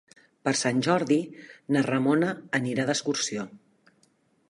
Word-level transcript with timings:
Per 0.47 0.53
Sant 0.61 0.79
Jordi 0.87 1.17
na 1.77 1.85
Ramona 1.89 2.33
anirà 2.63 2.91
d'excursió. 2.91 3.49